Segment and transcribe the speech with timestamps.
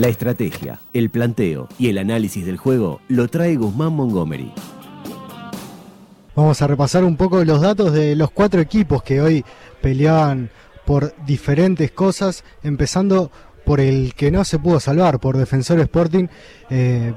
[0.00, 4.50] La estrategia, el planteo y el análisis del juego lo trae Guzmán Montgomery.
[6.34, 9.44] Vamos a repasar un poco los datos de los cuatro equipos que hoy
[9.82, 10.48] peleaban
[10.86, 13.30] por diferentes cosas, empezando
[13.66, 16.28] por el que no se pudo salvar, por Defensor Sporting.
[16.70, 17.12] Eh,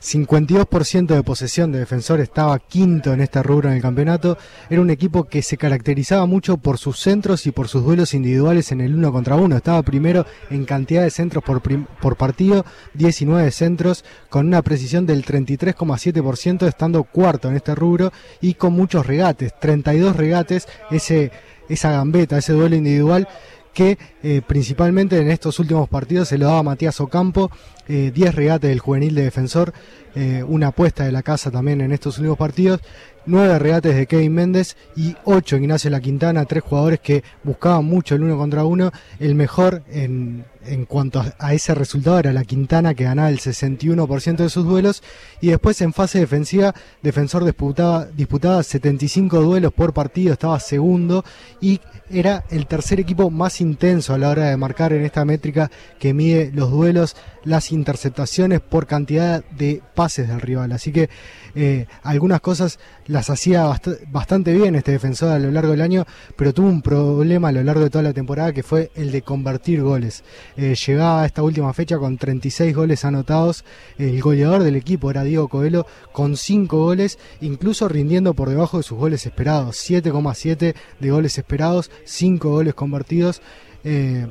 [0.00, 4.38] 52% de posesión de defensor, estaba quinto en este rubro en el campeonato.
[4.70, 8.72] Era un equipo que se caracterizaba mucho por sus centros y por sus duelos individuales
[8.72, 9.56] en el uno contra uno.
[9.56, 12.64] Estaba primero en cantidad de centros por, partido,
[12.94, 19.06] 19 centros, con una precisión del 33,7%, estando cuarto en este rubro y con muchos
[19.06, 21.30] regates, 32 regates, ese,
[21.68, 23.28] esa gambeta, ese duelo individual
[23.72, 27.50] que eh, principalmente en estos últimos partidos se lo daba Matías Ocampo,
[27.90, 29.72] 10 eh, regates del juvenil de defensor,
[30.14, 32.80] eh, una apuesta de la casa también en estos últimos partidos,
[33.26, 38.14] 9 regates de Kevin Méndez y 8 Ignacio La Quintana, tres jugadores que buscaban mucho
[38.14, 42.94] el uno contra uno, el mejor en, en cuanto a, ese resultado era La Quintana
[42.94, 45.02] que ganaba el 61% de sus duelos.
[45.40, 51.24] Y después en fase defensiva Defensor disputaba, disputaba 75 duelos por partido, estaba segundo
[51.60, 55.70] y era el tercer equipo más intenso a la hora de marcar en esta métrica
[55.98, 60.72] que mide los duelos, las interceptaciones por cantidad de pases del rival.
[60.72, 61.08] Así que
[61.54, 63.64] eh, algunas cosas las hacía
[64.08, 66.04] bastante bien este defensor a lo largo del año,
[66.36, 69.22] pero tuvo un problema a lo largo de toda la temporada que fue el de
[69.22, 70.22] convertir goles.
[70.56, 73.64] Eh, llegaba a esta última fecha con 36 goles anotados.
[73.98, 78.82] El goleador del equipo era Diego Coelho con 5 goles, incluso rindiendo por debajo de
[78.82, 79.76] sus goles esperados.
[79.76, 83.42] 7,7 de goles esperados, 5 goles convertidos.
[83.82, 84.26] Eh,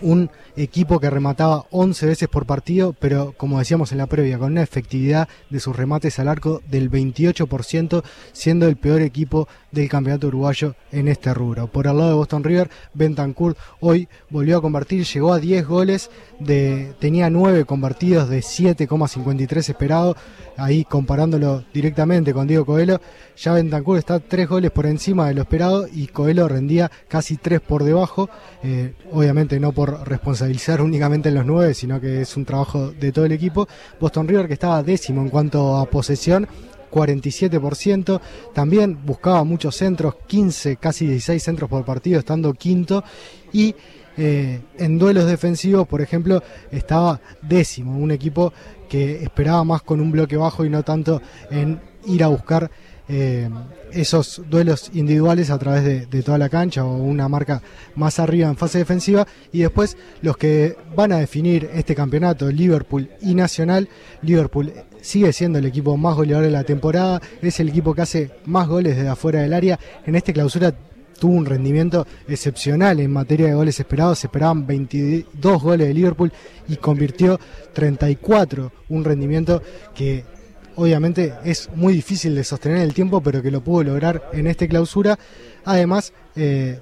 [0.00, 4.52] un equipo que remataba 11 veces por partido, pero como decíamos en la previa, con
[4.52, 10.28] una efectividad de sus remates al arco del 28%, siendo el peor equipo del campeonato
[10.28, 11.66] uruguayo en este rubro.
[11.66, 16.10] Por el lado de Boston River, Bentancur hoy volvió a convertir, llegó a 10 goles,
[16.98, 20.16] tenía 9 convertidos de 7,53 esperado,
[20.56, 23.00] ahí comparándolo directamente con Diego Coelho,
[23.36, 27.60] ya Bentancur está 3 goles por encima de lo esperado y Coelho rendía casi 3
[27.60, 28.30] por debajo,
[28.62, 33.12] eh, obviamente no por responsabilizar únicamente en los 9, sino que es un trabajo de
[33.12, 33.68] todo el equipo.
[34.00, 36.46] Boston River que estaba décimo en cuanto a posesión,
[36.90, 38.20] 47%.
[38.52, 43.02] También buscaba muchos centros, 15, casi 16 centros por partido, estando quinto.
[43.52, 43.74] Y
[44.16, 48.52] eh, en duelos defensivos, por ejemplo, estaba décimo, un equipo
[48.88, 52.70] que esperaba más con un bloque bajo y no tanto en ir a buscar
[53.08, 53.50] eh,
[53.92, 57.62] esos duelos individuales a través de, toda la cancha o una marca
[57.94, 59.26] más arriba en fase defensiva.
[59.52, 63.88] Y después los que van a definir este campeonato, Liverpool y Nacional,
[64.22, 68.30] Liverpool sigue siendo el equipo más goleador de la temporada, es el equipo que hace
[68.46, 70.74] más goles desde afuera del área, en esta clausura
[71.18, 74.18] tuvo un rendimiento excepcional en materia de goles esperados.
[74.18, 76.32] Se esperaban 22 goles de Liverpool
[76.68, 77.38] y convirtió
[77.72, 79.62] 34, un rendimiento
[79.94, 80.24] que
[80.76, 84.66] obviamente es muy difícil de sostener el tiempo, pero que lo pudo lograr en esta
[84.66, 85.18] clausura.
[85.64, 86.80] Además, eh,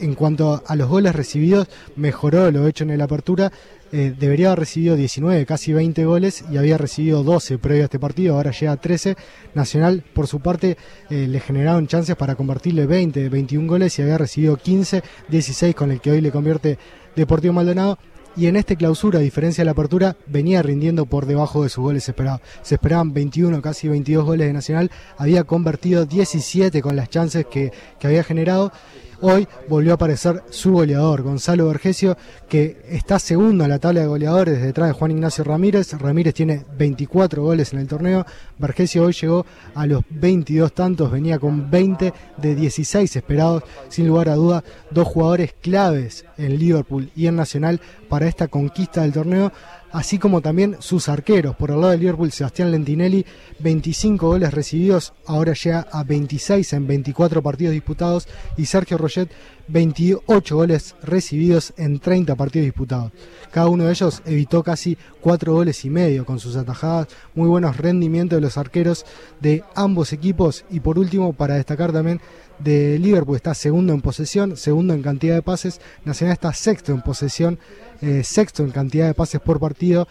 [0.00, 3.52] en cuanto a los goles recibidos, mejoró lo hecho en la apertura.
[3.90, 7.98] Eh, debería haber recibido 19, casi 20 goles y había recibido 12 previo a este
[7.98, 9.16] partido, ahora llega a 13.
[9.54, 10.76] Nacional, por su parte,
[11.08, 15.90] eh, le generaron chances para convertirle 20, 21 goles y había recibido 15, 16 con
[15.90, 16.78] el que hoy le convierte
[17.16, 17.98] Deportivo Maldonado
[18.38, 21.82] y en este clausura, a diferencia de la apertura, venía rindiendo por debajo de sus
[21.82, 22.40] goles esperados.
[22.62, 27.72] Se esperaban 21, casi 22 goles de Nacional, había convertido 17 con las chances que,
[27.98, 28.72] que había generado
[29.20, 32.16] Hoy volvió a aparecer su goleador, Gonzalo Vergesio,
[32.48, 35.92] que está segundo en la tabla de goleadores detrás de Juan Ignacio Ramírez.
[35.94, 38.24] Ramírez tiene 24 goles en el torneo.
[38.58, 43.64] Vergesio hoy llegó a los 22 tantos, venía con 20 de 16 esperados.
[43.88, 44.62] Sin lugar a duda,
[44.92, 49.50] dos jugadores claves en Liverpool y en Nacional para esta conquista del torneo
[49.92, 51.56] así como también sus arqueros.
[51.56, 53.24] Por el lado de Liverpool, Sebastián Lentinelli,
[53.60, 59.30] 25 goles recibidos, ahora llega a 26 en 24 partidos disputados, y Sergio Roget,
[59.68, 63.12] 28 goles recibidos en 30 partidos disputados.
[63.50, 67.76] Cada uno de ellos evitó casi 4 goles y medio con sus atajadas, muy buenos
[67.76, 69.04] rendimientos de los arqueros
[69.40, 72.20] de ambos equipos, y por último, para destacar también
[72.58, 77.02] de Liverpool está segundo en posesión, segundo en cantidad de pases, Nacional está sexto en
[77.02, 77.58] posesión,
[78.00, 80.08] eh, sexto en cantidad de pases por partido,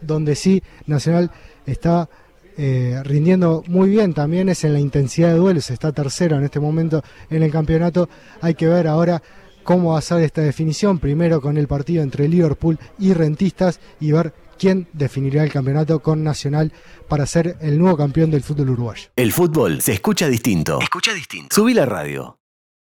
[0.00, 1.30] donde sí Nacional
[1.66, 2.08] está
[2.62, 6.60] eh, rindiendo muy bien también es en la intensidad de duelos, está tercero en este
[6.60, 8.10] momento en el campeonato,
[8.42, 9.22] hay que ver ahora
[9.62, 14.12] cómo va a ser esta definición, primero con el partido entre Liverpool y Rentistas y
[14.12, 16.70] ver quién definirá el campeonato con Nacional
[17.08, 19.08] para ser el nuevo campeón del fútbol uruguayo.
[19.16, 20.80] El fútbol se escucha distinto.
[20.82, 21.56] Escucha distinto.
[21.56, 22.39] Subí la radio.